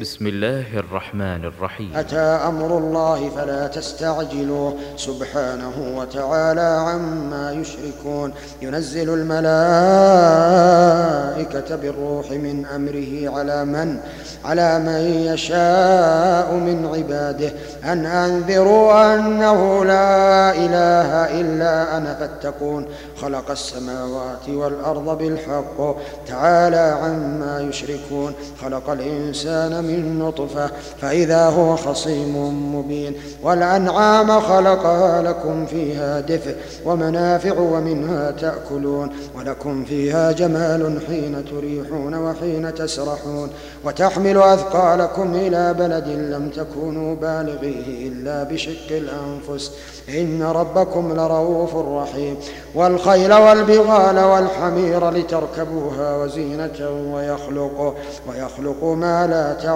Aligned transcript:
بسم 0.00 0.26
الله 0.26 0.78
الرحمن 0.78 1.44
الرحيم. 1.44 1.92
أتى 1.96 2.16
أمر 2.18 2.78
الله 2.78 3.30
فلا 3.30 3.66
تستعجلوه 3.66 4.74
سبحانه 4.96 5.98
وتعالى 5.98 6.60
عما 6.60 7.52
يشركون. 7.52 8.32
ينزل 8.62 9.14
الملائكة 9.14 9.46
بالروح 11.76 12.30
من 12.30 12.66
أمره 12.66 13.38
على 13.38 13.64
من؟ 13.64 13.98
على 14.44 14.78
من 14.78 15.00
يشاء 15.32 16.52
من 16.54 16.86
عباده. 16.94 17.52
أن 17.84 18.06
أنذروا 18.06 19.14
أنه 19.14 19.84
لا 19.84 20.50
إله 20.50 21.40
إلا 21.40 21.96
أنا 21.96 22.14
فاتقون. 22.14 22.86
خلق 23.16 23.50
السماوات 23.50 24.48
والأرض 24.48 25.18
بالحق. 25.18 25.96
تعالى 26.26 26.98
عما 27.02 27.60
يشركون. 27.60 28.34
خلق 28.62 28.90
الإنسان 28.90 29.85
من 29.86 30.18
نطفة 30.18 30.70
فإذا 31.00 31.46
هو 31.46 31.76
خصيم 31.76 32.36
مبين. 32.76 33.14
والأنعام 33.42 34.40
خلقها 34.40 35.22
لكم 35.22 35.66
فيها 35.66 36.20
دفء 36.20 36.56
ومنافع 36.84 37.60
ومنها 37.60 38.30
تأكلون. 38.30 39.10
ولكم 39.38 39.84
فيها 39.84 40.32
جمال 40.32 41.00
حين 41.06 41.44
تريحون 41.44 42.14
وحين 42.14 42.74
تسرحون. 42.74 43.50
وتحمل 43.84 44.38
أثقالكم 44.38 45.34
إلى 45.34 45.74
بلد 45.74 46.08
لم 46.08 46.48
تكونوا 46.48 47.14
بالغيه 47.14 48.08
إلا 48.08 48.42
بشق 48.42 48.90
الأنفس. 48.90 49.72
إن 50.08 50.42
ربكم 50.42 51.12
لرؤوف 51.12 51.76
رحيم. 51.76 52.36
والخيل 52.74 53.32
والبغال 53.34 54.18
والحمير 54.18 55.10
لتركبوها 55.10 56.16
وزينة 56.16 57.12
ويخلق 57.14 57.94
ويخلق 58.28 58.84
ما 58.84 59.26
لا 59.26 59.52
تعلمون. 59.52 59.75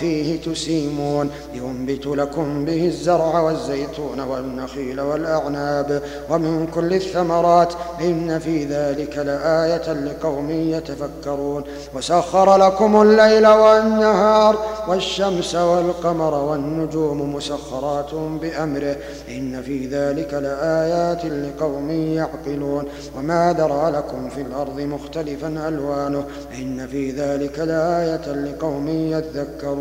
فيه 0.00 0.40
تسيمون 0.40 1.30
ينبت 1.54 2.06
لكم 2.06 2.64
به 2.64 2.86
الزرع 2.86 3.40
والزيتون 3.40 4.20
والنخيل 4.20 5.00
والأعناب. 5.00 6.02
ومن 6.30 6.66
كل 6.74 6.94
الثمرات 6.94 7.72
إن 8.00 8.38
في 8.38 8.64
ذلك 8.64 9.18
لآية 9.18 9.92
لقوم 9.92 10.50
يتفكرون. 10.50 11.64
وسخر 11.94 12.56
لكم 12.56 13.02
الليل 13.02 13.46
والنهار 13.46 14.58
والشمس 14.88 15.54
والقمر 15.54 16.34
والنجوم 16.34 17.34
مسخرات 17.34 18.14
بأمره. 18.14 18.96
إن 19.28 19.62
في 19.62 19.86
ذلك 19.86 20.34
لآيات 20.34 21.24
لقوم 21.24 21.90
يعقلون. 21.90 22.84
وما 23.18 23.54
ذرى 23.58 23.90
لكم 23.90 24.28
في 24.28 24.40
الأرض 24.40 24.80
مختلفا 24.80 25.68
ألوانه. 25.68 26.24
إن 26.58 26.86
في 26.86 27.10
ذلك 27.10 27.58
لآية 27.58 28.32
لقوم 28.32 28.88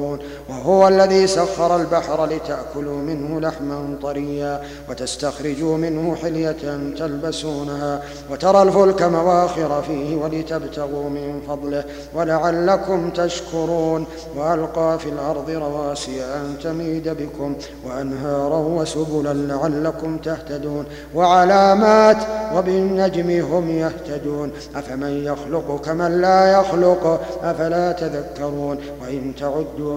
يذكرون 0.08 0.20
وهو 0.50 0.88
الذي 0.88 1.28
سخر 1.28 1.76
البحر 1.76 2.26
لتأكلوا 2.26 2.98
منه 2.98 3.40
لحما 3.40 3.96
طريا 4.02 4.62
وتستخرجوا 4.90 5.78
منه 5.78 6.16
حلية 6.16 6.92
تلبسونها 6.98 8.02
وترى 8.32 8.62
الفلك 8.62 9.02
مواخر 9.04 9.82
فيه 9.82 10.16
ولتبتغوا 10.16 11.10
من 11.10 11.42
فضله 11.48 11.84
ولعلكم 12.16 13.10
تشكرون. 13.10 14.06
وألقى 14.36 15.00
في 15.00 15.10
الأرض 15.10 15.50
رواسي 15.50 16.24
أن 16.24 16.56
تميد 16.64 17.10
بكم 17.10 17.56
وأنهارا 17.86 18.58
وسبلا 18.58 19.34
لعلكم 19.34 20.18
تهتدون. 20.18 20.86
وعلامات 21.16 22.18
وبالنجم 22.56 23.30
هم 23.30 23.70
يهتدون. 23.70 24.52
أفمن 24.76 25.26
يخلق 25.26 25.82
كمن 25.86 26.22
لا 26.22 26.52
يخلق 26.52 27.22
أفلا 27.44 27.92
تذكرون. 27.92 28.78
وإن 29.02 29.34
تعدوا 29.40 29.97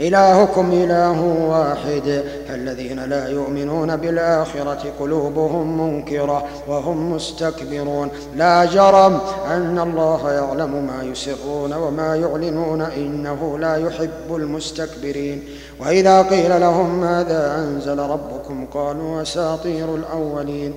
إلهكم 0.00 0.72
إله 0.72 1.20
واحد. 1.48 2.24
فالذين 2.48 3.04
لا 3.04 3.28
يؤمنون 3.28 3.96
بالآخرة 3.96 4.92
قلوبهم 5.00 5.80
منكرة 5.80 6.44
وهم 6.68 7.12
مستكبرون. 7.12 8.08
لا 8.36 8.64
جرم 8.64 9.20
أن 9.50 9.78
الله 9.78 10.32
يعلم 10.32 10.86
ما 10.86 11.02
يسرون 11.02 11.72
وما 11.72 12.16
يعلنون 12.16 12.82
إنه 12.82 13.58
لا 13.58 13.76
يحب 13.76 14.36
المستكبرين. 14.36 15.42
وإذا 15.80 16.22
قيل 16.22 16.60
لهم 16.60 17.00
ماذا 17.00 17.56
أنزل 17.56 17.98
ربكم 17.98 18.66
قالوا 18.74 19.22
أساطير 19.22 19.94
الأولين. 19.94 20.74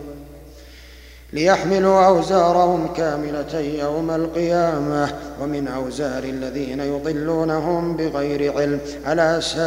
ليحملوا 1.34 2.06
أوزارهم 2.06 2.88
كاملة 2.98 3.60
يوم 3.60 4.12
القيامة 4.12 5.10
ومن 5.42 5.68
أوزار 5.68 6.24
الذين 6.24 6.80
يضلونهم 6.80 7.96
بغير 7.96 8.58
علم. 8.58 8.80
ألا 9.08 9.40
ساء 9.40 9.62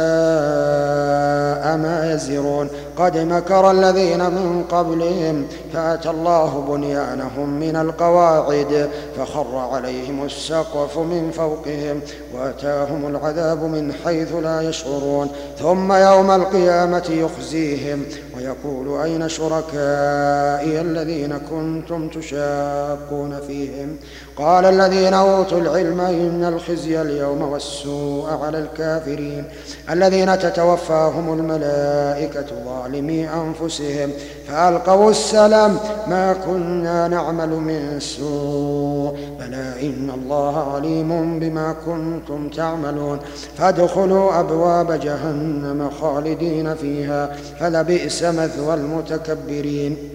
ما 1.77 2.13
يزرون. 2.13 2.69
قد 2.97 3.17
مكر 3.17 3.71
الذين 3.71 4.19
من 4.19 4.63
قبلهم 4.71 5.47
فأتى 5.73 6.09
الله 6.09 6.65
بنيانهم 6.69 7.59
من 7.59 7.75
القواعد 7.75 8.89
فخر 9.17 9.57
عليهم 9.57 10.25
السقف 10.25 10.97
من 10.97 11.31
فوقهم 11.31 11.99
وأتاهم 12.33 13.07
العذاب 13.07 13.63
من 13.63 13.93
حيث 14.05 14.33
لا 14.43 14.61
يشعرون. 14.61 15.29
ثم 15.59 15.93
يوم 15.93 16.31
القيامة 16.31 17.05
يخزيهم 17.09 18.03
ويقول 18.37 19.01
أين 19.01 19.29
شركائي 19.29 20.81
الذين 20.81 21.37
كنتم 21.37 21.54
تشاقون 22.13 23.39
فيهم. 23.47 23.97
قال 24.37 24.65
الذين 24.65 25.13
أوتوا 25.13 25.59
العلم 25.59 26.01
إن 26.01 26.43
الخزي 26.43 27.01
اليوم 27.01 27.41
والسوء 27.41 28.29
على 28.43 28.59
الكافرين. 28.59 29.43
الذين 29.89 30.39
تتوفاهم 30.39 31.33
الملائكة 31.33 32.45
ظالمي 32.65 33.29
أنفسهم. 33.29 34.09
فألقوا 34.47 35.11
السلام. 35.11 35.77
ما 36.07 36.33
كنا 36.33 37.07
نعمل 37.07 37.49
من 37.49 37.99
سوء. 37.99 39.17
بلى 39.39 39.73
إن 39.81 40.11
الله 40.23 40.73
عليم 40.73 41.39
بما 41.39 41.75
كنتم 41.85 42.49
تعملون. 42.49 43.19
فادخلوا 43.57 44.39
أبواب 44.39 44.91
جهنم 44.91 45.89
خالدين 46.01 46.75
فيها. 46.75 47.35
فلبئس 47.59 48.23
مثوى 48.23 48.73
المتكبرين. 48.73 50.14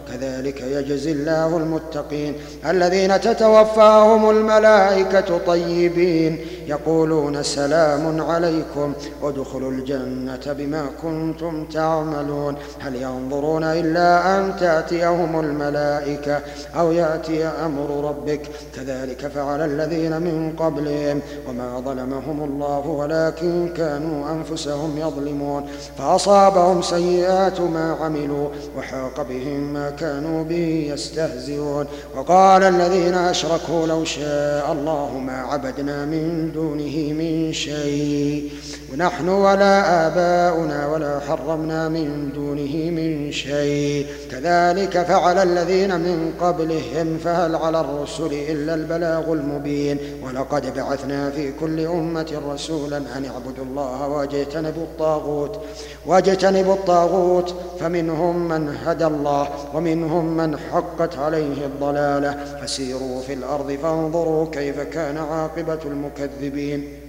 كذلك 0.11 0.61
يجزي 0.61 1.11
الله 1.11 1.57
المتقين 1.57 2.33
الذين 2.69 3.21
تتوفاهم 3.21 4.29
الملائكة 4.29 5.37
طيبين 5.37 6.37
يقولون 6.67 7.43
سلام 7.43 8.21
عليكم 8.21 8.93
ادخلوا 9.23 9.71
الجنة 9.71 10.53
بما 10.57 10.85
كنتم 11.01 11.65
تعملون 11.65 12.55
هل 12.79 12.95
ينظرون 12.95 13.63
إلا 13.63 14.37
أن 14.37 14.55
تأتيهم 14.59 15.39
الملائكة 15.39 16.39
أو 16.75 16.91
يأتي 16.91 17.45
أمر 17.45 18.09
ربك 18.09 18.41
كذلك 18.75 19.27
فعل 19.27 19.61
الذين 19.61 20.21
من 20.21 20.53
قبلهم 20.59 21.21
وما 21.49 21.79
ظلمهم 21.79 22.43
الله 22.43 22.87
ولكن 22.87 23.69
كانوا 23.77 24.31
أنفسهم 24.31 24.97
يظلمون 24.97 25.69
فأصابهم 25.97 26.81
سيئات 26.81 27.61
ما 27.61 27.97
عملوا 28.01 28.49
وحاق 28.77 29.21
بهم 29.29 29.73
ما 29.73 29.89
كانوا 30.01 30.43
به 30.43 30.91
يستهزئون. 30.93 31.85
وقال 32.15 32.63
الذين 32.63 33.13
أشركوا 33.13 33.87
لو 33.87 34.05
شاء 34.05 34.71
الله 34.71 35.17
ما 35.17 35.37
عبدنا 35.41 36.05
من 36.05 36.51
دون 36.51 36.71
دونه 36.71 37.13
من 37.13 37.53
شيء. 37.53 38.51
ونحن 38.93 39.29
ولا 39.29 40.07
آباؤنا 40.07 40.87
ولا 40.87 41.19
حرمنا 41.19 41.89
من 41.89 42.29
دونه 42.35 42.75
من 42.97 43.31
شيء. 43.31 44.05
كذلك 44.31 45.03
فعل 45.03 45.37
الذين 45.37 45.99
من 45.99 46.33
قبلهم 46.41 47.17
فهل 47.23 47.55
على 47.55 47.81
الرسل 47.81 48.33
إلا 48.33 48.73
البلاغ 48.73 49.33
المبين. 49.33 49.97
ولقد 50.23 50.73
بعثنا 50.75 51.29
في 51.29 51.51
كل 51.51 51.79
أمة 51.79 52.41
رسولا 52.53 52.97
أن 52.97 53.25
اعبدوا 53.25 53.65
الله 53.65 54.07
واجتنبوا 54.07 54.83
الطاغوت 54.83 55.59
واجتنبوا 56.05 56.73
الطاغوت 56.73 57.55
فمنهم 57.79 58.47
من 58.47 58.75
هدى 58.85 59.05
الله 59.05 59.47
ومنهم 59.91 60.37
من 60.37 60.57
حقت 60.57 61.17
عليه 61.17 61.65
الضلالة. 61.65 62.57
فسيروا 62.61 63.21
في 63.21 63.33
الأرض 63.33 63.71
فانظروا 63.71 64.51
كيف 64.51 64.79
كان 64.79 65.17
عاقبة 65.17 65.79
المكذبين. 65.85 67.00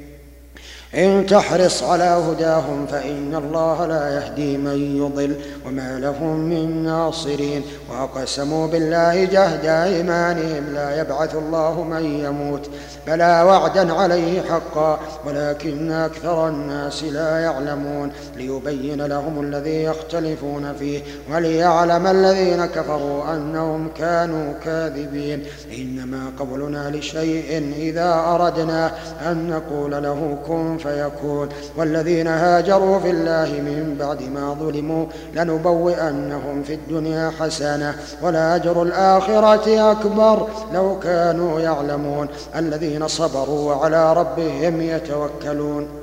إن 0.94 1.26
تحرص 1.26 1.82
على 1.82 2.04
هداهم 2.04 2.86
فإن 2.86 3.34
الله 3.34 3.86
لا 3.86 4.14
يهدي 4.14 4.56
من 4.56 4.96
يضل 4.96 5.36
وما 5.66 5.98
لهم 5.98 6.36
من 6.36 6.84
ناصرين 6.84 7.62
وأقسموا 7.90 8.66
بالله 8.66 9.24
جهد 9.24 9.64
أيمانهم 9.64 10.74
لا 10.74 11.00
يبعث 11.00 11.34
الله 11.34 11.82
من 11.82 12.04
يموت 12.04 12.70
بلى 13.06 13.42
وعدا 13.42 13.94
عليه 13.94 14.42
حقا 14.42 15.00
ولكن 15.26 15.92
أكثر 15.92 16.48
الناس 16.48 17.04
لا 17.04 17.38
يعلمون 17.38 18.12
ليبين 18.36 19.06
لهم 19.06 19.40
الذي 19.40 19.82
يختلفون 19.82 20.72
فيه 20.78 21.00
وليعلم 21.32 22.06
الذين 22.06 22.66
كفروا 22.66 23.34
أنهم 23.34 23.88
كانوا 23.98 24.52
كاذبين 24.64 25.44
إنما 25.78 26.32
قولنا 26.38 26.90
لشيء 26.90 27.72
إذا 27.76 28.14
أردنا 28.14 28.92
أن 29.30 29.48
نقول 29.48 29.90
له 29.90 30.38
كن 30.46 30.81
فيكون 30.82 31.48
والذين 31.76 32.26
هاجروا 32.26 32.98
في 33.00 33.10
الله 33.10 33.50
من 33.50 33.96
بعد 34.00 34.22
ما 34.22 34.56
ظلموا 34.60 35.06
لنبوئنهم 35.34 36.62
في 36.62 36.74
الدنيا 36.74 37.32
حسنة 37.40 37.94
ولأجر 38.22 38.82
الآخرة 38.82 39.92
أكبر 39.92 40.46
لو 40.74 40.98
كانوا 40.98 41.60
يعلمون. 41.60 42.28
الذين 42.56 43.08
صبروا 43.08 43.74
وعلى 43.74 44.12
ربهم 44.12 44.80
يتوكلون. 44.80 46.01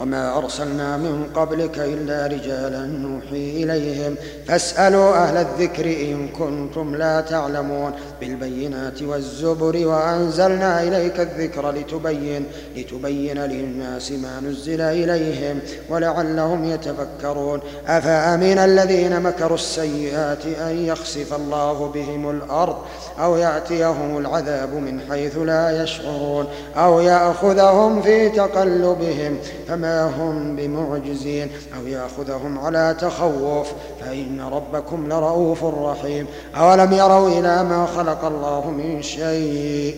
وما 0.00 0.38
أرسلنا 0.38 0.96
من 0.96 1.24
قبلك 1.34 1.78
إلا 1.78 2.26
رجالا 2.26 2.86
نوحي 2.86 3.64
إليهم. 3.64 4.14
فاسألوا 4.46 5.14
أهل 5.14 5.36
الذكر 5.36 5.86
إن 5.86 6.28
كنتم 6.28 6.96
لا 6.96 7.20
تعلمون. 7.20 7.92
بالبينات 8.20 9.02
والزبر 9.02 9.86
وأنزلنا 9.86 10.82
إليك 10.82 11.20
الذكر 11.20 11.70
لتبين 11.70 12.46
لتبين 12.76 13.38
للناس 13.38 14.12
ما 14.12 14.40
نزل 14.40 14.80
إليهم 14.80 15.58
ولعلهم 15.88 16.64
يتفكرون. 16.64 17.60
أفأمن 17.86 18.58
الذين 18.58 19.20
مكروا 19.20 19.56
السيئات 19.56 20.46
أن 20.46 20.86
يخسف 20.86 21.34
الله 21.34 21.90
بهم 21.94 22.30
الأرض؟ 22.30 22.76
أو 23.18 23.36
يأتيهم 23.36 24.18
العذاب 24.18 24.74
من 24.74 25.00
حيث 25.10 25.38
لا 25.38 25.82
يشعرون؟ 25.82 26.46
أو 26.76 27.00
يأخذهم 27.00 28.02
في 28.02 28.28
تقلبهم؟ 28.28 29.38
فما 29.68 29.81
هم 29.84 30.56
بمعجزين 30.56 31.50
أو 31.76 31.86
يأخذهم 31.86 32.58
على 32.58 32.96
تخوف 33.00 33.68
فإن 34.00 34.40
ربكم 34.40 35.08
لرؤوف 35.08 35.64
رحيم. 35.64 36.26
أولم 36.56 36.92
يروا 36.92 37.28
إلى 37.28 37.64
ما 37.64 37.86
خلق 37.86 38.24
الله 38.24 38.70
من 38.70 39.02
شيء؟ 39.02 39.96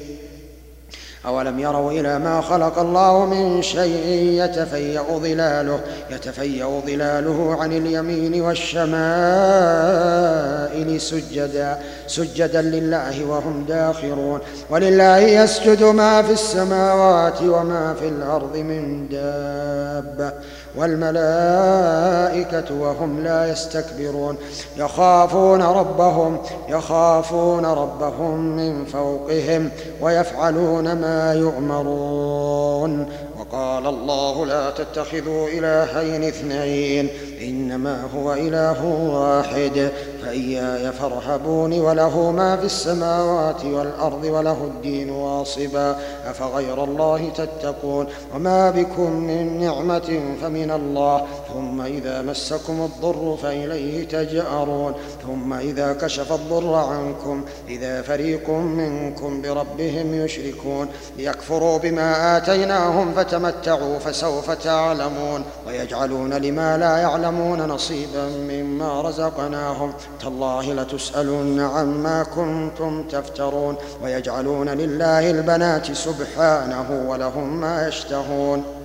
أولم 1.27 1.59
يروا 1.59 1.93
إلى 1.93 2.19
ما 2.19 2.41
خلق 2.41 2.79
الله 2.79 3.27
من 3.27 3.63
شيء 3.63 4.07
يتفيأ 4.45 5.03
ظلاله 5.03 5.81
يتفيأ 6.11 6.81
ظلاله 6.87 7.57
عن 7.61 7.73
اليمين 7.73 8.43
والشمائل 8.43 8.91
سجدا. 11.01 11.79
سجدا 12.07 12.63
لله 12.63 13.25
وهم 13.25 13.65
داخرون. 13.69 14.41
ولله 14.71 15.19
يسجد 15.19 15.83
ما 15.83 16.23
في 16.23 16.33
السماوات 16.33 17.43
وما 17.43 17.95
في 18.01 18.09
الأرض 18.09 18.57
من 18.57 19.09
دابة 19.09 20.33
والملائكة 20.77 22.75
وهم 22.75 23.25
لا 23.25 23.53
يستكبرون. 23.53 24.37
يخافون 24.77 25.63
ربهم 25.63 26.39
يخافون 26.69 27.67
ربهم 27.67 28.57
من 28.57 28.85
فوقهم 28.85 29.71
ويفعلون 30.01 30.93
ما 30.93 31.35
يؤمرون. 31.35 33.09
وقال 33.39 33.87
الله 33.87 34.47
لا 34.47 34.71
تتخذوا 34.71 35.49
إلهين 35.49 36.25
اثنين. 36.25 37.09
إنما 37.43 38.09
هو 38.15 38.35
إله 38.35 38.85
واحد 38.85 39.91
فإياي 40.23 40.93
فارهبون 40.93 41.81
وله 41.81 42.31
ما 42.31 42.57
في 42.57 42.65
السماوات 42.65 43.65
والأرض 43.65 44.25
وله 44.25 44.65
الدين 44.65 45.11
واصبا 45.11 45.97
أفغير 46.27 46.85
الله 46.85 47.31
تتقون؟ 47.37 48.07
وما 48.35 48.71
بكم 48.71 49.13
من 49.13 49.61
نعمة 49.61 50.21
فمن 50.43 50.71
الله 50.71 51.27
ثم 51.55 51.81
إذا 51.81 52.23
مسكم 52.23 52.83
الضر 52.83 53.39
فإليه 53.43 54.09
تجأرون 54.09 54.95
ثم 55.27 55.53
إذا 55.53 55.93
كشف 55.93 56.33
الضر 56.33 56.75
عنكم 56.75 57.45
إذا 57.69 58.03
فريق 58.03 58.51
منكم 58.51 59.43
بربهم 59.43 60.15
يشركون 60.15 60.89
ليكفروا 61.17 61.79
بما 61.79 62.37
آتيناهم 62.37 63.15
فتمتعوا 63.15 63.99
فسوف 63.99 64.51
تعلمون 64.51 65.45
ويجعلون 65.67 66.35
لما 66.35 66.79
لا 66.79 66.99
يعلمون 66.99 67.24
نصيبا 67.67 68.29
مما 68.29 69.03
رزقناهم. 69.03 69.93
تالله 70.21 70.73
لتسألن 70.73 71.61
عما 71.61 72.23
كنتم 72.23 73.09
تفترون 73.09 73.77
ويجعلون 74.03 74.69
لله 74.69 75.31
البنات 75.31 75.93
سبحانه 75.93 77.07
ولهم 77.09 77.61
ما 77.61 77.89
يشتهون. 77.89 78.84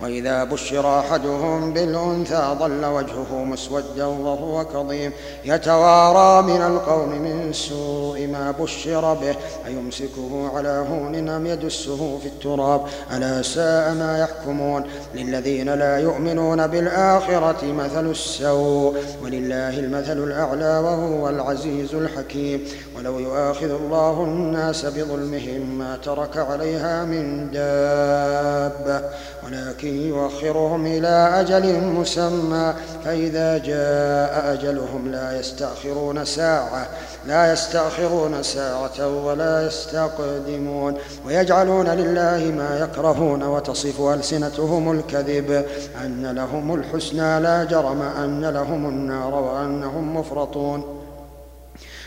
وإذا 0.00 0.44
بشر 0.44 0.98
أحدهم 0.98 1.72
بالأنثى 1.72 2.56
ظل 2.58 2.84
وجهه 2.84 3.44
مسودا 3.44 4.04
وهو 4.04 4.64
كظيم. 4.64 5.12
يتوارى 5.44 6.46
من 6.46 6.62
القوم 6.62 7.08
من 7.08 7.52
سوء 7.52 8.26
ما 8.26 8.54
بشر 8.60 9.14
به 9.14 9.36
أيمسكه 9.66 10.50
على 10.54 10.84
هون 10.90 11.28
أم 11.28 11.46
يدسه 11.46 12.18
في 12.22 12.26
التراب؟ 12.26 12.80
ألا 13.16 13.42
ساء 13.42 13.94
ما 13.94 14.18
يحكمون؟ 14.18 14.84
للذين 15.14 15.74
لا 15.74 15.98
يؤمنون 15.98 16.66
بالآخرة 16.66 17.64
مثل 17.64 18.10
السوء 18.10 18.96
ولله 19.24 19.78
المثل 19.78 20.18
الأعلى 20.18 20.78
وهو 20.78 21.28
العزيز 21.28 21.94
الحكيم. 21.94 22.64
ولو 22.96 23.18
يؤاخذ 23.18 23.70
الله 23.70 24.24
الناس 24.24 24.84
بظلمهم 24.84 25.78
ما 25.78 25.98
ترك 26.04 26.36
عليها 26.36 27.04
من 27.04 27.50
دابة. 27.50 29.02
ولكن 29.46 29.81
يؤخرهم 29.84 30.86
إلى 30.86 31.40
أجل 31.40 31.80
مسمى 31.84 32.74
فإذا 33.04 33.58
جاء 33.58 34.52
أجلهم 34.52 35.08
لا 35.08 35.40
يستأخرون 35.40 36.24
ساعة 36.24 36.86
لا 37.26 37.52
يستأخرون 37.52 38.42
ساعة 38.42 39.24
ولا 39.26 39.66
يستقدمون 39.66 40.94
ويجعلون 41.26 41.88
لله 41.88 42.52
ما 42.56 42.78
يكرهون 42.80 43.42
وتصف 43.42 44.00
ألسنتهم 44.00 44.92
الكذب 44.92 45.64
أن 46.04 46.26
لهم 46.26 46.74
الحسنى 46.74 47.40
لا 47.40 47.64
جرم 47.64 48.02
أن 48.02 48.44
لهم 48.44 48.88
النار 48.88 49.34
وأنهم 49.34 50.16
مفرطون. 50.16 51.01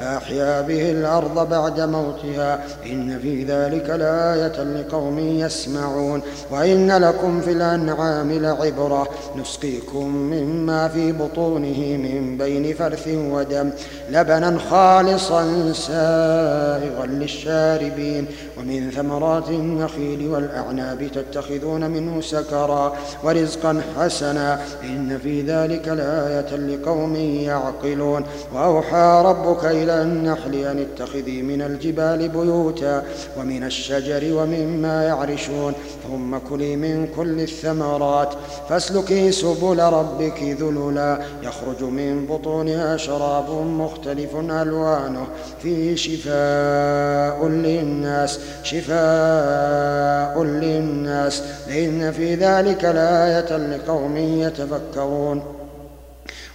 فأحيا 0.00 0.60
به 0.60 0.90
الأرض 0.90 1.48
بعد 1.48 1.80
موتها. 1.80 2.64
إن 2.86 3.18
في 3.18 3.44
ذلك 3.44 3.90
لآية 3.90 4.62
لقوم 4.62 5.18
يسمعون. 5.18 6.22
وإن 6.50 6.92
لكم 6.92 7.40
في 7.40 7.52
الأنعام 7.52 8.32
لعبرة. 8.32 9.08
نسقيكم 9.36 10.06
مما 10.08 10.88
في 10.88 11.12
بطونه 11.12 11.96
من 11.96 12.36
بين 12.38 12.74
فرث 12.74 13.08
ودم. 13.08 13.70
لبنا 14.10 14.58
خالصا 14.70 15.72
سائغا 15.72 17.06
للشاربين. 17.06 18.26
ومن 18.58 18.90
ثمرات 18.90 19.48
النخيل 19.48 20.28
والأعناب 20.28 21.10
تتخذون 21.14 21.90
منه 21.90 22.20
سكرا 22.20 22.96
ورزقا 23.24 23.80
حسنا. 23.98 24.60
إن 24.82 25.18
في 25.22 25.42
ذلك 25.42 25.88
لآية 25.88 26.56
لقوم 26.56 27.16
يعقلون. 27.16 28.24
وأوحى 28.54 29.22
ربك 29.26 29.64
إلى 29.64 29.89
النحل 29.90 30.54
أن 30.54 30.78
اتخذي 30.78 31.42
من 31.42 31.62
الجبال 31.62 32.28
بيوتا 32.28 33.02
ومن 33.38 33.64
الشجر 33.64 34.34
ومما 34.34 35.04
يعرشون 35.04 35.72
ثم 36.08 36.38
كلي 36.38 36.76
من 36.76 37.06
كل 37.16 37.40
الثمرات 37.40 38.34
فاسلكي 38.68 39.32
سبل 39.32 39.80
ربك 39.80 40.42
ذللا. 40.42 41.20
يخرج 41.42 41.82
من 41.82 42.26
بطونها 42.26 42.96
شراب 42.96 43.50
مختلف 43.50 44.36
ألوانه 44.36 45.26
فيه 45.62 45.96
شفاء 45.96 47.48
للناس 47.48 48.40
شفاء 48.62 50.44
للناس. 50.44 51.42
إن 51.68 52.12
في 52.12 52.34
ذلك 52.34 52.84
لآية 52.84 53.56
لقوم 53.56 54.16
يتفكرون. 54.16 55.42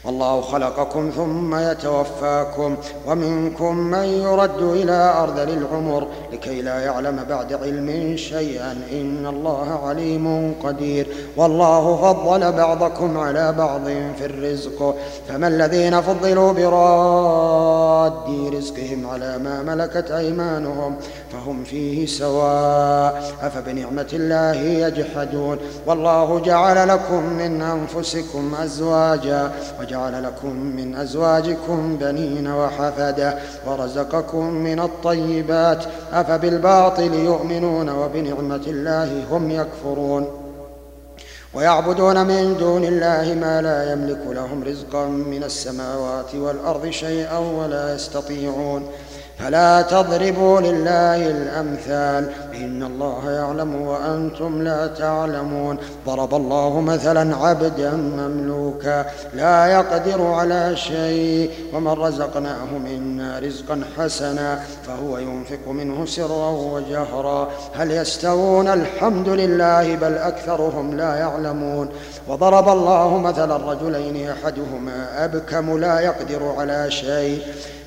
والله 0.06 0.42
خلقكم 0.42 1.12
ثم 1.16 1.56
يتوفاكم 1.56 2.76
ومنكم 3.08 3.78
من 3.78 4.04
يرد 4.04 4.62
إلى 4.62 5.14
أرذل 5.24 5.58
العمر 5.58 6.08
لكي 6.34 6.62
لا 6.62 6.80
يعلم 6.80 7.26
بعد 7.30 7.54
علم 7.54 8.18
شيئا. 8.18 8.72
إن 8.92 9.28
الله 9.28 9.88
عليم 9.88 10.56
قدير. 10.64 11.08
والله 11.38 11.96
فضل 11.96 12.52
بعضكم 12.52 13.18
على 13.18 13.52
بعض 13.52 13.86
في 14.18 14.26
الرزق. 14.26 14.96
فما 15.30 15.48
الذين 15.48 16.02
فضلوا 16.02 16.54
براد 16.54 18.56
رزقهم 18.56 19.08
على 19.08 19.38
ما 19.38 19.76
ملكت 19.76 20.12
أيمانهم 20.12 20.96
فهم 21.34 21.64
فيه 21.64 22.06
سواء. 22.06 23.24
أفبنعمة 23.42 24.10
الله 24.14 24.88
يجحدون. 24.88 25.58
والله 25.88 26.40
جعل 26.40 26.88
لكم 26.88 27.24
من 27.24 27.62
أنفسكم 27.62 28.56
أزواجا 28.64 29.52
وجعل 29.80 29.95
لكم 29.96 30.56
من 30.56 30.96
أزواجكم 30.96 31.98
بنين 31.98 32.48
وحفدة 32.48 33.38
ورزقكم 33.68 34.46
من 34.46 34.80
الطيبات 34.80 35.84
أفبالباطل 36.14 37.14
يؤمنون 37.14 37.90
وبنعمة 37.90 38.64
الله 38.68 39.24
هم 39.32 39.52
يكفرون 39.52 40.46
ويعبدون 41.54 42.28
من 42.28 42.58
دون 42.60 42.84
الله 42.84 43.34
ما 43.34 43.62
لا 43.62 43.92
يملك 43.92 44.22
لهم 44.28 44.64
رزقا 44.64 45.06
من 45.06 45.44
السماوات 45.44 46.36
والأرض 46.36 46.90
شيئا 46.90 47.38
ولا 47.38 47.96
يستطيعون 47.96 48.90
فلا 49.40 49.82
تضربوا 49.82 50.62
لله 50.62 51.30
الأمثال. 51.30 52.32
إن 52.56 52.84
الله 52.84 53.32
يعلم 53.32 53.82
وأنتم 53.82 54.62
لا 54.62 54.88
تعلمون. 54.88 55.78
ضرب 56.06 56.36
الله 56.36 56.82
مثلا 56.82 57.36
عبدا 57.36 57.92
مملوكا 57.92 59.06
لا 59.34 59.68
يقدر 59.68 60.22
على 60.22 60.76
شيء. 60.76 61.52
ومن 61.74 61.92
رزقناه 61.92 62.78
منا 62.86 63.40
رزقا 63.40 63.82
حسنا 63.98 64.60
فهو 64.88 65.18
ينفق 65.18 65.68
منه 65.68 66.06
سرا 66.06 66.50
وجهرا. 66.50 67.50
هل 67.76 67.92
يستوون؟ 67.92 68.68
الحمد 68.68 69.30
لله 69.30 69.96
بل 69.96 70.18
أكثرهم 70.18 70.98
لا 70.98 71.16
يعلمون. 71.16 71.90
وضرب 72.28 72.70
الله 72.70 73.18
مثلا 73.18 73.72
رجلين 73.72 74.30
أحدهما 74.30 75.26
أبكم 75.26 75.78
لا 75.78 76.00
يقدر 76.00 76.54
على 76.58 76.92
شيء. 76.92 77.42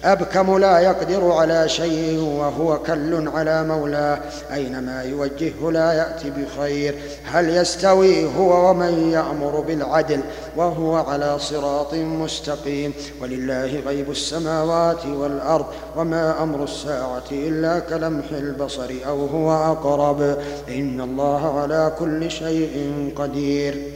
أبكم 0.05 0.59
لا 0.59 0.79
يقدر 0.79 1.33
على 1.39 1.69
شيء 1.69 2.19
وهو 2.21 2.79
كل 2.79 3.29
على 3.29 3.65
مولاه. 3.65 4.19
أينما 4.53 5.03
يوجهه 5.03 5.71
لا 5.71 5.93
يأتي 5.93 6.31
بخير. 6.31 6.95
هل 7.25 7.57
يستوي 7.57 8.37
هو 8.37 8.71
ومن 8.71 9.11
يأمر 9.13 9.61
بالعدل 9.61 10.21
وهو 10.57 10.97
على 10.97 11.39
صراط 11.39 11.95
مستقيم. 11.95 12.93
ولله 13.23 13.81
غيب 13.87 14.11
السماوات 14.11 15.07
والأرض 15.07 15.67
وما 15.97 16.43
أمر 16.43 16.65
الساعة 16.65 17.29
إلا 17.33 17.79
كلمح 17.79 18.25
البصر 18.31 18.91
أو 19.07 19.27
هو 19.27 19.53
أقرب. 19.53 20.39
إن 20.69 21.01
الله 21.01 21.61
على 21.61 21.93
كل 21.99 22.31
شيء 22.31 23.13
قدير. 23.17 23.93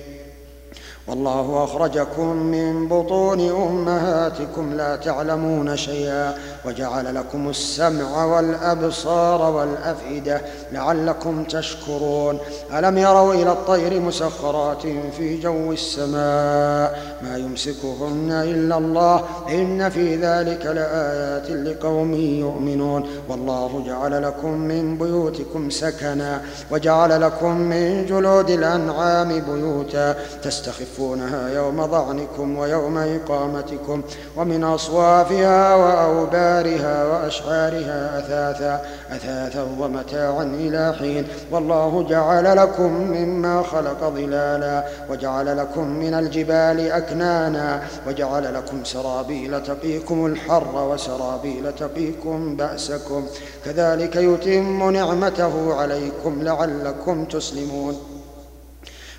والله 1.07 1.65
أخرجكم 1.65 2.37
من 2.37 2.89
بطون 2.89 3.41
أمهاتكم 3.51 4.75
لا 4.75 4.97
تعلمون 4.97 5.77
شيئا. 5.77 6.35
وجعل 6.65 7.15
لكم 7.15 7.49
السمع 7.49 8.25
والأبصار 8.25 9.51
والأفئدة 9.51 10.41
لعلكم 10.73 11.45
تشكرون. 11.45 12.39
ألم 12.79 12.99
يروا 12.99 13.35
إلى 13.35 13.53
الطير 13.53 14.01
مسخرات 14.01 14.83
في 15.17 15.41
جو 15.41 15.73
السماء؟ 15.73 17.19
ما 17.23 17.37
يمسكهن 17.37 18.31
إلا 18.31 18.79
الله. 18.79 19.25
إن 19.49 19.91
في 19.91 20.17
ذلك 20.17 20.67
لآيات 20.67 21.51
لقوم 21.51 22.15
يؤمنون. 22.15 23.07
والله 23.29 23.85
جعل 23.87 24.23
لكم 24.23 24.53
من 24.53 24.99
بيوتكم 24.99 25.71
سكنا 25.71 26.41
وجعل 26.71 27.21
لكم 27.21 27.57
من 27.57 28.07
جلود 28.07 28.51
الأنعام 28.51 29.41
بيوتا 29.41 30.17
تستخفونها 30.43 31.49
يوم 31.49 31.85
ضعنكم 31.85 32.59
ويوم 32.59 32.99
إقامتكم 32.99 34.03
ومن 34.37 34.65
أصوافها 34.65 35.75
وأوبارها 35.75 36.52
أوبارها 36.53 37.05
وأشعارها 37.07 38.19
أثاثا 38.19 38.85
أثاثا 39.11 39.63
ومتاعا 39.79 40.43
إلى 40.43 40.95
حين. 40.99 41.27
والله 41.51 42.07
جعل 42.09 42.57
لكم 42.57 42.93
مما 42.93 43.63
خلق 43.63 44.09
ظلالا 44.09 44.85
وجعل 45.11 45.57
لكم 45.57 45.89
من 45.89 46.15
الجبال 46.15 46.93
أكنانا 46.93 47.83
وجعل 48.07 48.55
لكم 48.55 48.85
سرابيل 48.85 49.63
تقيكم 49.63 50.27
الحر 50.27 50.89
وسرابيل 50.91 51.73
تقيكم 51.73 52.57
بأسكم. 52.57 53.27
كذلك 53.65 54.17
يتم 54.17 54.91
نعمته 54.91 55.75
عليكم 55.75 56.43
لعلكم 56.43 57.25
تسلمون. 57.25 58.12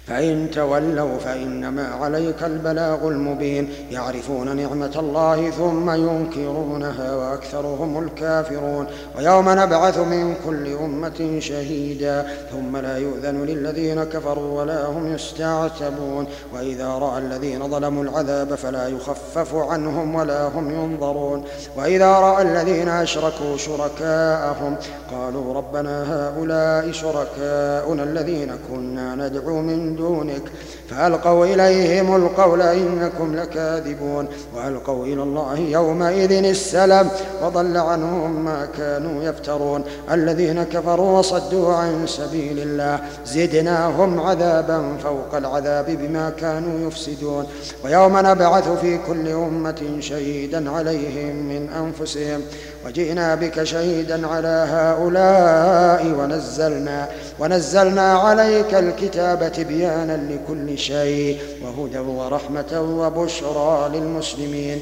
فإن 0.08 0.52
تولوا 0.52 1.18
فإنما 1.18 1.88
عليك 1.88 2.44
البلاغ 2.44 3.08
المبين. 3.08 3.70
يعرفون 3.92 4.56
نعمة 4.56 4.92
الله 5.00 5.50
ثم 5.50 5.90
ينكرونها 5.90 7.16
وأكثرهم 7.16 8.04
الكافرون. 8.04 8.88
ويوم 9.18 9.50
نبعث 9.50 9.98
من 9.98 10.36
كل 10.46 10.68
أمة 10.74 11.40
شهيدا. 11.40 12.28
ثم 12.52 12.78
لا 12.78 12.98
يؤذن 12.98 13.46
للذين 13.46 14.04
كفروا 14.04 14.62
ولا 14.62 14.86
هم 14.86 15.14
يستعتبون. 15.14 16.28
وإذا 16.56 16.88
رأى 16.88 17.20
الذين 17.20 17.70
ظلموا 17.70 18.04
العذاب 18.04 18.56
فلا 18.56 18.88
يخفف 18.88 19.56
عنهم 19.56 20.16
ولا 20.16 20.48
هم 20.48 20.72
ينظرون. 20.72 21.44
وإذا 21.78 22.12
رأى 22.12 22.42
الذين 22.42 22.90
أشركوا 22.90 23.58
شركاءهم 23.58 24.76
قالوا 25.12 25.54
ربنا 25.54 26.04
هؤلاء 26.14 26.92
شركاؤنا 26.92 28.04
الذين 28.04 28.52
كنا 28.70 29.16
ندعو 29.16 29.62
من 29.62 29.93
دونك 29.96 30.42
فألقوا 30.90 31.46
إليهم 31.46 32.16
القول 32.16 32.62
إنكم 32.62 33.36
لكاذبون 33.36 34.28
وألقوا 34.56 35.06
إلى 35.06 35.24
الله 35.24 35.58
يومئذ 35.60 36.32
السلام 36.32 37.10
وضل 37.44 37.78
عنهم 37.78 38.46
ما 38.46 38.68
كانوا 38.78 39.24
يفترون 39.24 39.84
الذين 40.12 40.64
كفروا 40.64 41.20
وصدوا 41.20 41.74
عن 41.74 42.08
سبيل 42.08 42.60
الله 42.60 43.00
زدناهم 43.26 44.20
عذابا 44.20 44.98
فوق 45.04 45.36
العذاب 45.36 45.86
بما 45.86 46.30
كانوا 46.30 46.88
يفسدون 46.88 47.46
ويوم 47.86 48.18
نبعث 48.18 48.70
في 48.70 48.98
كل 49.08 49.28
أمة 49.28 49.98
شهيدا 50.00 50.72
عليهم 50.72 51.36
من 51.36 51.70
أنفسهم 51.70 52.42
وجئنا 52.86 53.36
بك 53.36 53.64
شهيدا 53.64 54.28
على 54.28 54.68
هؤلاء 54.70 56.06
ونزلنا 56.20 57.10
ونزلنا 57.40 58.14
عليك 58.14 58.74
الكتاب 58.74 59.52
تبيانا 59.52 60.18
لكل 60.34 60.78
شيء 60.78 61.40
وهدى 61.64 62.00
ورحمة 62.00 62.82
وبشرى 63.00 63.90
للمسلمين. 63.94 64.82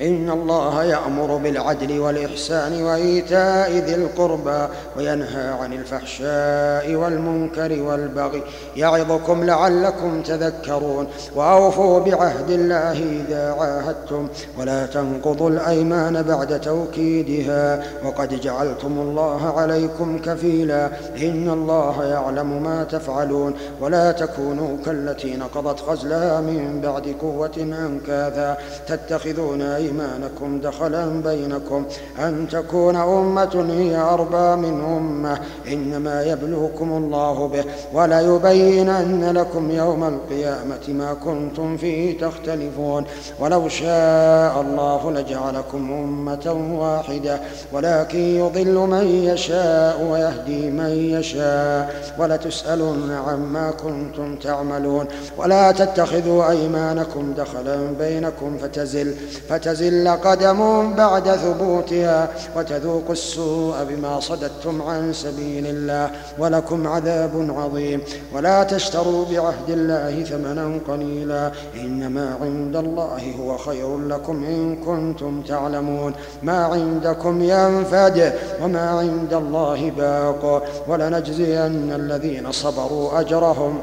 إن 0.00 0.30
الله 0.30 0.84
يأمر 0.84 1.36
بالعدل 1.36 1.98
والإحسان 1.98 2.82
وإيتاء 2.82 3.70
ذي 3.70 3.94
القربى 3.94 4.66
وينهى 4.96 5.48
عن 5.48 5.72
الفحشاء 5.72 6.94
والمنكر 6.94 7.82
والبغي 7.82 8.42
يعظكم 8.76 9.44
لعلكم 9.44 10.22
تذكرون 10.22 11.06
وأوفوا 11.34 12.00
بعهد 12.00 12.50
الله 12.50 12.92
إذا 12.92 13.56
عاهدتم 13.60 14.28
ولا 14.58 14.86
تنقضوا 14.86 15.50
الأيمان 15.50 16.22
بعد 16.22 16.60
توكيدها 16.60 17.82
وقد 18.04 18.40
جعلتم 18.40 18.98
الله 19.00 19.58
عليكم 19.58 20.18
كفيلا 20.18 20.86
إن 21.22 21.48
الله 21.48 22.04
يعلم 22.04 22.62
ما 22.62 22.84
تفعلون 22.84 23.54
ولا 23.80 24.12
تكونوا 24.12 24.76
كالتي 24.84 25.36
نقضت 25.36 25.82
غزلها 25.82 26.40
من 26.40 26.80
بعد 26.80 27.14
قوة 27.20 27.56
أنكاثا 27.56 28.56
تتخذون 28.86 29.62
أيمان 29.62 29.89
أيمانكم 29.90 30.60
دخلا 30.60 31.22
بينكم 31.22 31.84
أن 32.18 32.48
تكون 32.48 32.96
أمة 32.96 33.66
هي 33.70 33.96
أربى 33.96 34.68
من 34.68 34.84
أمة 34.84 35.40
إنما 35.72 36.22
يبلوكم 36.22 36.92
الله 36.92 37.48
به 37.48 37.64
وليبينن 37.94 39.30
لكم 39.34 39.70
يوم 39.70 40.04
القيامة 40.04 40.88
ما 40.88 41.14
كنتم 41.14 41.76
فيه 41.76 42.18
تختلفون 42.18 43.04
ولو 43.40 43.68
شاء 43.68 44.60
الله 44.60 45.10
لجعلكم 45.10 45.92
أمة 45.92 46.76
واحدة 46.80 47.40
ولكن 47.72 48.18
يضل 48.18 48.74
من 48.74 49.06
يشاء 49.06 50.02
ويهدي 50.02 50.70
من 50.70 50.90
يشاء 50.90 52.14
ولتسألن 52.18 53.10
عما 53.26 53.70
كنتم 53.70 54.36
تعملون 54.36 55.06
ولا 55.36 55.72
تتخذوا 55.72 56.50
أيمانكم 56.50 57.34
دخلا 57.36 57.76
بينكم 57.98 58.58
فتزل 58.58 59.14
فتزل 59.48 59.79
تزل 59.80 60.08
قدم 60.08 60.92
بعد 60.94 61.28
ثبوتها 61.28 62.28
وتذوقوا 62.56 63.12
السوء 63.12 63.74
بما 63.88 64.20
صددتم 64.20 64.82
عن 64.82 65.12
سبيل 65.12 65.66
الله 65.66 66.10
ولكم 66.38 66.86
عذاب 66.86 67.54
عظيم. 67.58 68.00
ولا 68.34 68.62
تشتروا 68.62 69.24
بعهد 69.30 69.68
الله 69.68 70.24
ثمنا 70.24 70.78
قليلا 70.88 71.52
إنما 71.74 72.36
عند 72.40 72.76
الله 72.76 73.34
هو 73.40 73.56
خير 73.56 73.98
لكم 73.98 74.44
إن 74.44 74.76
كنتم 74.76 75.42
تعلمون. 75.42 76.12
ما 76.42 76.64
عندكم 76.64 77.42
ينفد 77.42 78.32
وما 78.62 78.90
عند 78.90 79.34
الله 79.34 79.90
باق. 79.90 80.62
ولنجزين 80.88 81.92
الذين 81.92 82.52
صبروا 82.52 83.20
أجرهم. 83.20 83.78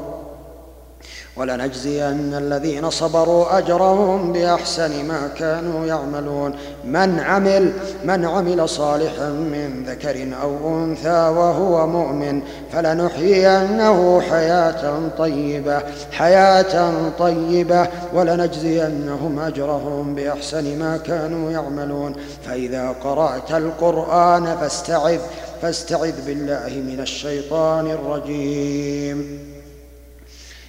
ولنجزين 1.38 2.34
الذين 2.34 2.90
صبروا 2.90 3.58
أجرهم 3.58 4.32
بأحسن 4.32 5.04
ما 5.08 5.28
كانوا 5.38 5.86
يعملون. 5.86 6.54
من 6.84 7.20
عمل 7.20 7.72
من 8.04 8.24
عمل 8.24 8.68
صالحا 8.68 9.28
من 9.28 9.84
ذكر 9.86 10.28
أو 10.42 10.84
أنثى 10.84 11.28
وهو 11.28 11.86
مؤمن 11.86 12.42
فلنحيينه 12.72 14.20
حياة 14.20 15.00
طيبة 15.18 15.82
حياة 16.12 16.92
طيبة 17.18 17.86
ولنجزينهم 18.14 19.38
أجرهم 19.38 20.14
بأحسن 20.14 20.78
ما 20.78 20.96
كانوا 20.96 21.50
يعملون. 21.50 22.12
فإذا 22.46 22.94
قرأت 23.04 23.52
القرآن 23.52 24.56
فاستعذ 24.60 25.18
فاستعذ 25.62 26.26
بالله 26.26 26.82
من 26.86 27.00
الشيطان 27.00 27.86
الرجيم. 27.86 29.57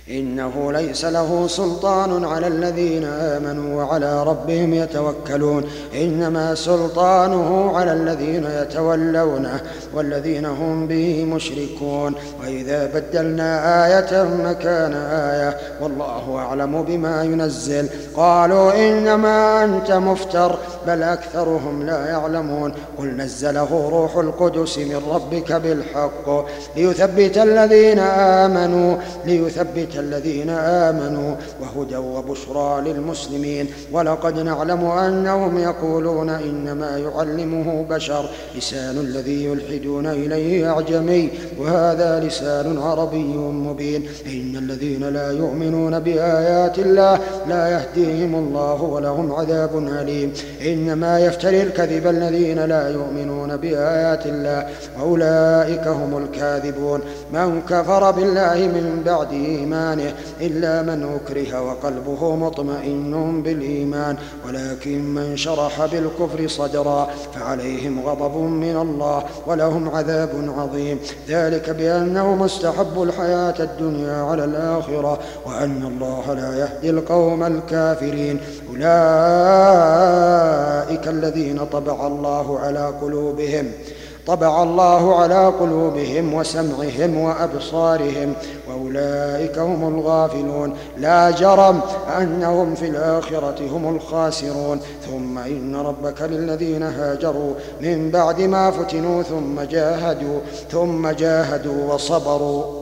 إنه 0.09 0.71
ليس 0.71 1.05
له 1.05 1.47
سلطان 1.47 2.25
على 2.25 2.47
الذين 2.47 3.03
آمنوا 3.03 3.83
وعلى 3.83 4.23
ربهم 4.23 4.73
يتوكلون. 4.73 5.63
إنما 5.95 6.55
سلطانه 6.55 7.77
على 7.77 7.93
الذين 7.93 8.45
يتولونه 8.61 9.61
والذين 9.93 10.45
هم 10.45 10.87
به 10.87 11.25
مشركون. 11.25 12.13
وإذا 12.41 12.85
بدلنا 12.85 13.85
آية 13.85 14.23
مكان 14.23 14.93
آية 14.93 15.57
والله 15.81 16.35
أعلم 16.35 16.83
بما 16.83 17.23
ينزل. 17.23 17.89
قالوا 18.15 18.89
إنما 18.89 19.63
أنت 19.63 19.91
مفتر 19.91 20.57
بل 20.87 21.03
أكثرهم 21.03 21.85
لا 21.85 22.05
يعلمون. 22.05 22.73
قل 22.97 23.07
نزله 23.07 23.89
روح 23.91 24.17
القدس 24.17 24.77
من 24.77 25.01
ربك 25.11 25.51
بالحق. 25.51 26.45
ليثبت 26.75 27.37
الذين 27.37 27.99
آمنوا 27.99 28.97
ليثبت 29.25 29.98
الذين 29.99 30.49
آمنوا 30.49 31.35
وهدى 31.61 31.95
وبشرى 31.95 32.81
للمسلمين. 32.81 33.67
ولقد 33.91 34.39
نعلم 34.39 34.85
أنهم 34.85 35.57
يقولون 35.57 36.29
إنما 36.29 36.97
يعلمه 36.97 37.85
بشر 37.89 38.29
لسان 38.57 38.97
الذي 38.97 39.45
يلحدون 39.45 40.07
إليه 40.07 40.71
أعجمي. 40.71 41.29
وهذا 41.59 42.19
لسان 42.19 42.77
عربي 42.77 43.33
مبين. 43.37 44.07
إن 44.25 44.55
الذين 44.55 45.09
لا 45.09 45.31
يؤمنون 45.31 45.99
بآيات 45.99 46.79
الله 46.79 47.19
لا 47.49 47.69
يهديهم 47.69 48.35
الله 48.35 48.81
ولهم 48.81 49.31
عذاب 49.31 49.77
أليم. 49.77 50.33
إنما 50.61 51.19
يفتري 51.19 51.63
الكذب 51.63 52.07
الذين 52.07 52.59
لا 52.59 52.89
يؤمنون 52.89 53.57
بآيات 53.57 54.25
الله. 54.25 54.67
وأولئك 54.99 55.87
هم 55.87 56.17
الكاذبون. 56.17 57.01
من 57.33 57.61
كفر 57.69 58.11
بالله 58.11 58.55
من 58.55 59.03
بعد 59.05 59.31
إيمانه 59.31 59.88
إلا 60.41 60.81
من 60.81 61.19
أكره 61.19 61.61
وقلبه 61.61 62.35
مطمئن 62.35 63.43
بالإيمان 63.43 64.17
ولكن 64.47 65.01
من 65.01 65.37
شرح 65.37 65.85
بالكفر 65.85 66.47
صدرا 66.47 67.09
فعليهم 67.33 68.07
غضب 68.07 68.37
من 68.37 68.77
الله 68.77 69.23
ولهم 69.47 69.89
عذاب 69.89 70.53
عظيم. 70.57 70.99
ذلك 71.29 71.69
بأنه 71.69 72.35
مستحب 72.35 73.01
الحياة 73.03 73.55
الدنيا 73.59 74.23
على 74.23 74.45
الآخرة 74.45 75.19
وأن 75.45 75.83
الله 75.83 76.33
لا 76.33 76.57
يهدي 76.59 76.89
القوم 76.89 77.43
الكافرين. 77.43 78.39
أولئك 78.69 78.89
الذين 81.07 81.65
طبع 81.65 82.07
الله 82.07 82.59
على 82.59 82.93
قلوبهم. 83.01 83.71
طبع 84.29 84.63
الله 84.63 85.15
على 85.15 85.45
قلوبهم 85.59 86.33
وسمعهم 86.33 87.17
وأبصارهم 87.17 88.33
وأولئك 88.69 89.59
هم 89.59 89.87
الغافلون. 89.87 90.73
لا 90.97 91.31
جرم 91.31 91.81
أنهم 92.21 92.75
في 92.75 92.87
الآخرة 92.87 93.67
هم 93.71 93.95
الخاسرون. 93.95 94.79
ثم 95.09 95.37
إن 95.37 95.75
ربك 95.75 96.21
للذين 96.21 96.83
هاجروا 96.83 97.53
من 97.81 98.11
بعد 98.11 98.41
ما 98.41 98.71
فتنوا 98.71 99.23
ثم 99.23 99.61
جاهدوا 99.61 100.39
ثم 100.71 101.09
جاهدوا 101.09 101.93
وصبروا. 101.93 102.78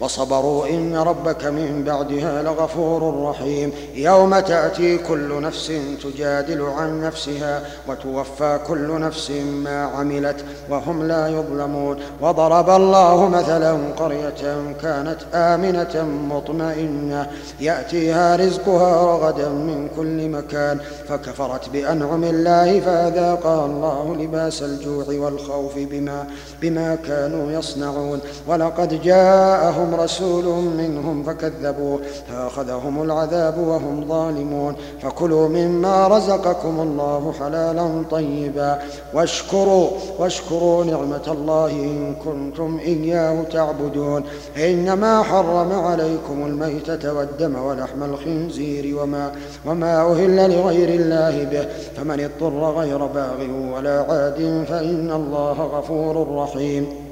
وصبروا 0.00 0.66
إن 0.68 0.96
ربك 0.96 1.44
من 1.44 1.84
بعدها 1.86 2.42
لغفور 2.42 3.24
رحيم. 3.30 3.72
يوم 3.94 4.38
تأتي 4.38 4.98
كل 4.98 5.42
نفس 5.42 5.72
تجادل 6.02 6.62
عن 6.62 7.02
نفسها 7.02 7.62
وتوفى 7.88 8.58
كل 8.66 9.00
نفس 9.00 9.30
ما 9.64 9.84
عملت 9.84 10.44
وهم 10.70 11.02
لا 11.02 11.28
يظلمون. 11.28 11.96
وضرب 12.20 12.70
الله 12.70 13.28
مثلا 13.28 13.78
قرية 13.96 14.74
كانت 14.82 15.18
آمنة 15.34 16.04
مطمئنة. 16.30 17.30
يأتيها 17.60 18.36
رزقها 18.36 19.16
رغدا 19.16 19.48
من 19.48 19.88
كل 19.96 20.28
مكان. 20.28 20.78
فكفرت 21.08 21.68
بأنعم 21.68 22.24
الله 22.24 22.80
فأذاقها 22.80 23.66
الله 23.66 24.16
لباس 24.18 24.62
الجوع 24.62 25.04
والخوف 25.08 25.72
بما 25.76 26.26
بما 26.60 26.94
كانوا 26.94 27.52
يصنعون. 27.52 28.20
ولقد 28.46 29.02
جاءهم 29.02 29.87
جاءهم 29.88 30.00
رسول 30.00 30.44
منهم 30.64 31.22
فكذبوه 31.22 32.00
فأخذهم 32.28 33.02
العذاب 33.02 33.58
وهم 33.58 34.04
ظالمون. 34.08 34.74
فكلوا 35.02 35.48
مما 35.48 36.08
رزقكم 36.08 36.80
الله 36.80 37.32
حلالا 37.40 38.04
طيبا. 38.10 38.78
واشكروا 39.14 39.88
واشكروا 40.18 40.84
نعمة 40.84 41.26
الله 41.28 41.70
إن 41.70 42.14
كنتم 42.24 42.78
إياه 42.78 43.42
تعبدون. 43.42 44.22
إنما 44.56 45.22
حرم 45.22 45.72
عليكم 45.72 46.46
الميتة 46.46 47.14
والدم 47.14 47.62
ولحم 47.62 48.02
الخنزير 48.02 48.96
وما 49.02 49.32
وما 49.66 50.12
أهل 50.12 50.50
لغير 50.50 50.88
الله 50.88 51.44
به. 51.44 51.68
فمن 51.96 52.20
اضطر 52.20 52.80
غير 52.80 53.06
باغ 53.06 53.38
ولا 53.74 54.00
عاد 54.00 54.64
فإن 54.68 55.10
الله 55.12 55.62
غفور 55.62 56.36
رحيم. 56.42 57.07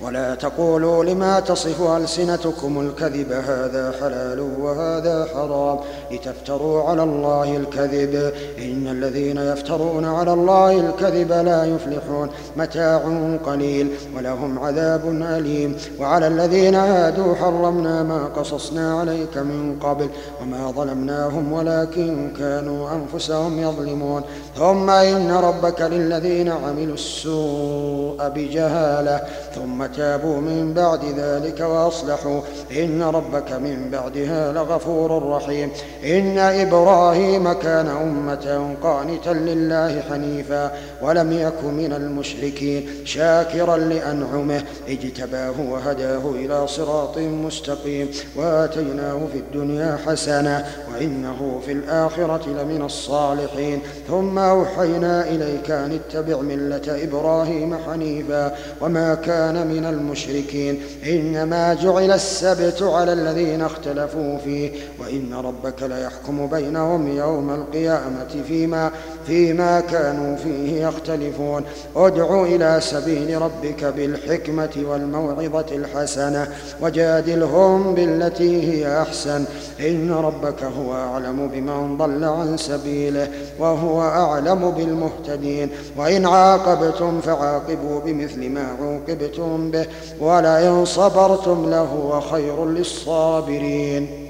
ولا 0.00 0.34
تقولوا 0.34 1.04
لما 1.04 1.40
تصف 1.40 1.82
ألسنتكم 1.82 2.80
الكذب 2.80 3.32
هذا 3.32 3.94
حلال 4.00 4.40
وهذا 4.60 5.28
حرام 5.34 5.78
لتفتروا 6.10 6.82
على 6.82 7.02
الله 7.02 7.56
الكذب. 7.56 8.32
إن 8.58 8.88
الذين 8.88 9.36
يفترون 9.36 10.04
على 10.04 10.32
الله 10.32 10.80
الكذب 10.80 11.32
لا 11.32 11.64
يفلحون. 11.64 12.30
متاع 12.56 13.02
قليل 13.46 13.90
ولهم 14.16 14.58
عذاب 14.58 15.08
أليم. 15.08 15.76
وعلى 16.00 16.26
الذين 16.26 16.74
هادوا 16.74 17.34
حرمنا 17.34 18.02
ما 18.02 18.24
قصصنا 18.36 19.00
عليك 19.00 19.38
من 19.38 19.78
قبل 19.80 20.08
وما 20.42 20.70
ظلمناهم 20.70 21.52
ولكن 21.52 22.32
كانوا 22.38 22.90
أنفسهم 22.90 23.58
يظلمون. 23.58 24.22
ثم 24.56 24.90
إن 24.90 25.30
ربك 25.30 25.80
للذين 25.80 26.48
عملوا 26.48 26.94
السوء 26.94 28.28
بجهالة 28.28 29.20
ثم 29.58 29.86
تابوا 29.86 30.40
من 30.40 30.72
بعد 30.74 31.00
ذلك 31.18 31.60
وأصلحوا. 31.60 32.40
إن 32.72 33.02
ربك 33.02 33.52
من 33.52 33.90
بعدها 33.92 34.52
لغفور 34.52 35.22
رحيم. 35.22 35.70
إن 36.04 36.38
إبراهيم 36.38 37.52
كان 37.52 37.86
أمة 37.86 38.74
قانتا 38.82 39.30
لله 39.30 40.02
حنيفا 40.10 40.72
ولم 41.02 41.32
يك 41.32 41.64
من 41.64 41.92
المشركين 41.92 42.88
شاكرا 43.04 43.76
لأنعمه. 43.76 44.62
اجتباه 44.88 45.54
وهداه 45.70 46.30
إلى 46.34 46.66
صراط 46.66 47.18
مستقيم. 47.18 48.08
وآتيناه 48.36 49.20
في 49.32 49.38
الدنيا 49.38 49.98
حسنة 50.06 50.66
وإنه 50.94 51.60
في 51.66 51.72
الآخرة 51.72 52.48
لمن 52.48 52.82
الصالحين. 52.84 53.80
ثم 54.08 54.38
أوحينا 54.38 55.28
إليك 55.28 55.70
أن 55.70 55.98
اتبع 56.00 56.40
ملة 56.40 57.04
إبراهيم 57.04 57.76
حنيفا. 57.86 58.54
وما 58.80 59.14
كان 59.48 59.66
من 59.66 59.84
المشركين. 59.84 60.80
إنما 61.06 61.74
جعل 61.74 62.10
السبت 62.10 62.82
على 62.82 63.12
الذين 63.12 63.62
اختلفوا 63.62 64.38
فيه 64.38 64.70
وإن 64.98 65.34
ربك 65.34 65.82
ليحكم 65.82 66.46
بينهم 66.46 67.16
يوم 67.16 67.50
القيامة 67.50 68.42
فيما 68.48 68.90
فيما 69.28 69.80
كانوا 69.80 70.36
فيه 70.36 70.86
يختلفون. 70.86 71.64
ادع 71.96 72.42
إلى 72.42 72.80
سبيل 72.80 73.42
ربك 73.42 73.84
بالحكمة 73.84 74.70
والموعظة 74.90 75.66
الحسنة 75.72 76.48
وجادلهم 76.82 77.94
بالتي 77.94 78.72
هي 78.72 79.02
أحسن. 79.02 79.44
إن 79.80 80.10
ربك 80.10 80.64
هو 80.64 80.94
أعلم 80.94 81.48
بمن 81.48 81.96
ضل 81.96 82.24
عن 82.24 82.56
سبيله 82.56 83.28
وهو 83.58 84.02
أعلم 84.02 84.70
بالمهتدين. 84.70 85.70
وإن 85.96 86.26
عاقبتم 86.26 87.20
فعاقبوا 87.20 88.00
بمثل 88.00 88.50
ما 88.50 88.66
عوقبتم 88.80 89.70
به 89.70 89.86
ولئن 90.20 90.84
صبرتم 90.84 91.70
لهو 91.70 92.20
خير 92.20 92.66
للصابرين. 92.66 94.27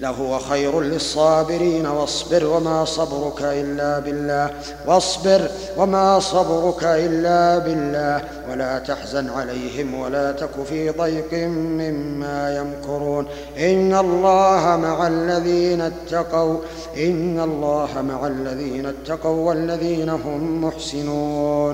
لهو 0.00 0.38
خير 0.38 0.80
للصابرين 0.80 1.86
واصبر 1.86 2.46
وما 2.46 2.84
صبرك 2.84 3.42
إلا 3.42 3.98
بالله 3.98 4.50
واصبر 4.86 5.50
وما 5.78 6.20
صبرك 6.20 6.84
إلا 6.84 7.58
بالله 7.58 8.24
ولا 8.50 8.78
تحزن 8.78 9.30
عليهم 9.30 9.94
ولا 9.94 10.32
تك 10.32 10.50
في 10.68 10.90
ضيق 10.90 11.34
مما 11.48 12.56
يمكرون. 12.56 13.26
إن 13.58 13.94
الله 13.94 14.76
مع 14.76 15.06
الذين 15.06 15.80
اتقوا 15.80 16.58
إن 16.96 17.40
الله 17.40 18.02
مع 18.02 18.26
الذين 18.26 18.86
اتقوا 18.86 19.48
والذين 19.48 20.08
هم 20.08 20.64
محسنون. 20.64 21.64